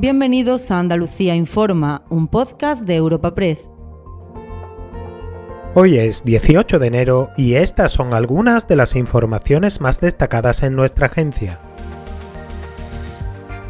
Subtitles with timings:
[0.00, 3.68] Bienvenidos a Andalucía Informa, un podcast de Europa Press.
[5.74, 10.74] Hoy es 18 de enero y estas son algunas de las informaciones más destacadas en
[10.74, 11.60] nuestra agencia.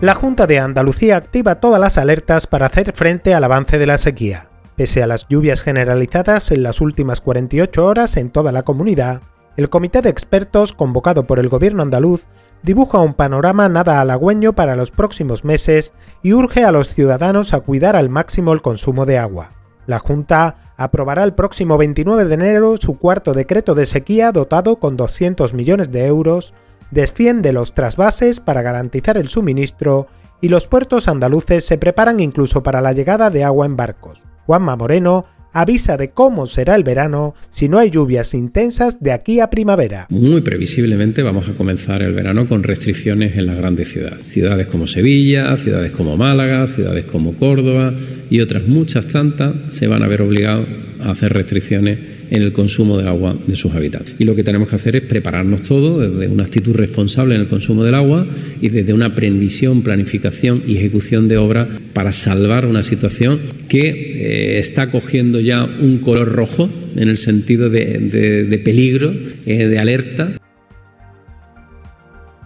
[0.01, 3.99] La Junta de Andalucía activa todas las alertas para hacer frente al avance de la
[3.99, 4.51] sequía.
[4.77, 9.23] Pese a las lluvias generalizadas en las últimas 48 horas en toda la comunidad,
[9.57, 12.29] el comité de expertos convocado por el gobierno andaluz
[12.63, 15.93] dibuja un panorama nada halagüeño para los próximos meses
[16.23, 19.53] y urge a los ciudadanos a cuidar al máximo el consumo de agua.
[19.87, 24.97] La Junta aprobará el próximo 29 de enero su cuarto decreto de sequía dotado con
[24.97, 26.55] 200 millones de euros,
[26.91, 30.07] desciende los trasvases para garantizar el suministro
[30.41, 34.23] y los puertos andaluces se preparan incluso para la llegada de agua en barcos.
[34.47, 39.41] Juanma Moreno avisa de cómo será el verano si no hay lluvias intensas de aquí
[39.41, 40.07] a primavera.
[40.11, 44.23] Muy previsiblemente vamos a comenzar el verano con restricciones en las grandes ciudades.
[44.25, 47.93] Ciudades como Sevilla, ciudades como Málaga, ciudades como Córdoba
[48.31, 50.67] y otras muchas tantas se van a ver obligados
[51.01, 51.99] a hacer restricciones
[52.31, 54.15] en el consumo del agua de sus habitantes.
[54.19, 57.49] Y lo que tenemos que hacer es prepararnos todo desde una actitud responsable en el
[57.49, 58.27] consumo del agua
[58.61, 64.59] y desde una previsión, planificación y ejecución de obras para salvar una situación que eh,
[64.59, 69.13] está cogiendo ya un color rojo en el sentido de, peligro,
[69.47, 70.41] eh, de alerta.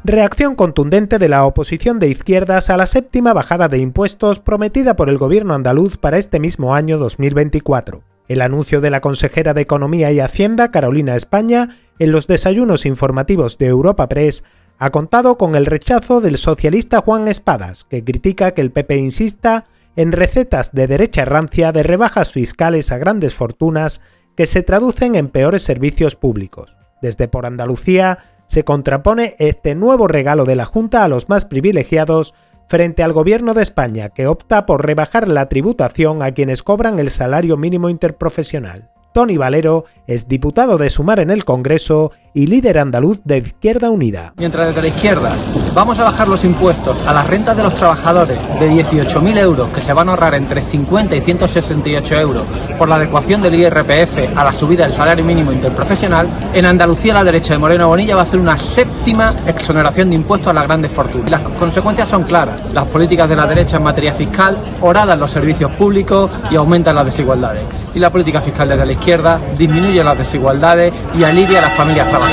[0.07, 5.09] Reacción contundente de la oposición de izquierdas a la séptima bajada de impuestos prometida por
[5.09, 8.03] el gobierno andaluz para este mismo año 2024.
[8.29, 13.57] El anuncio de la consejera de Economía y Hacienda, Carolina España, en los desayunos informativos
[13.57, 14.45] de Europa Press,
[14.79, 19.65] ha contado con el rechazo del socialista Juan Espadas, que critica que el PP insista
[19.97, 24.03] en recetas de derecha rancia de rebajas fiscales a grandes fortunas
[24.37, 26.77] que se traducen en peores servicios públicos.
[27.01, 32.35] Desde por Andalucía se contrapone este nuevo regalo de la Junta a los más privilegiados
[32.67, 37.11] frente al gobierno de España que opta por rebajar la tributación a quienes cobran el
[37.11, 38.91] salario mínimo interprofesional.
[39.13, 44.35] Tony Valero es diputado de Sumar en el Congreso y líder andaluz de Izquierda Unida.
[44.37, 45.37] Mientras desde la izquierda
[45.73, 49.81] vamos a bajar los impuestos a las rentas de los trabajadores de 18.000 euros que
[49.81, 52.45] se van a ahorrar entre 50 y 168 euros
[52.77, 57.25] por la adecuación del IRPF a la subida del salario mínimo interprofesional, en Andalucía la
[57.25, 60.91] derecha de Moreno Bonilla va a hacer una séptima exoneración de impuestos a las grandes
[60.91, 61.31] fortunas.
[61.31, 62.73] Las consecuencias son claras.
[62.73, 67.07] Las políticas de la derecha en materia fiscal horadan los servicios públicos y aumentan las
[67.07, 67.63] desigualdades.
[67.95, 72.09] Y la política fiscal desde la izquierda disminuye las desigualdades y alivia a las familias
[72.09, 72.24] trabajadoras.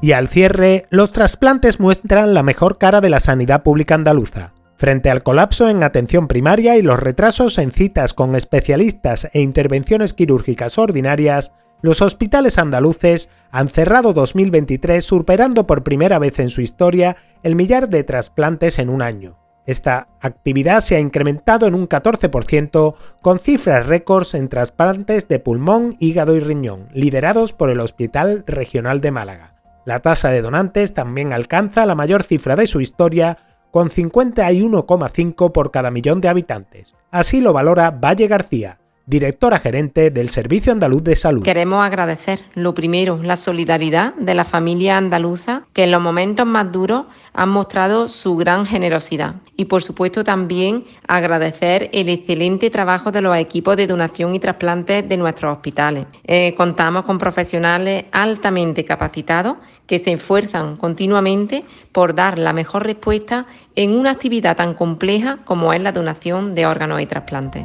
[0.00, 4.52] Y al cierre, los trasplantes muestran la mejor cara de la sanidad pública andaluza.
[4.76, 10.12] Frente al colapso en atención primaria y los retrasos en citas con especialistas e intervenciones
[10.12, 17.16] quirúrgicas ordinarias, los hospitales andaluces han cerrado 2023 superando por primera vez en su historia
[17.42, 19.43] el millar de trasplantes en un año.
[19.66, 25.96] Esta actividad se ha incrementado en un 14%, con cifras récords en trasplantes de pulmón,
[26.00, 29.54] hígado y riñón, liderados por el Hospital Regional de Málaga.
[29.86, 33.38] La tasa de donantes también alcanza la mayor cifra de su historia,
[33.70, 36.94] con 51,5 por cada millón de habitantes.
[37.10, 41.42] Así lo valora Valle García, directora gerente del Servicio Andaluz de Salud.
[41.42, 46.72] Queremos agradecer, lo primero, la solidaridad de la familia andaluza que en los momentos más
[46.72, 47.04] duros
[47.34, 49.36] han mostrado su gran generosidad.
[49.56, 55.06] Y por supuesto también agradecer el excelente trabajo de los equipos de donación y trasplantes
[55.06, 56.06] de nuestros hospitales.
[56.24, 63.46] Eh, contamos con profesionales altamente capacitados que se esfuerzan continuamente por dar la mejor respuesta
[63.76, 67.64] en una actividad tan compleja como es la donación de órganos y trasplantes.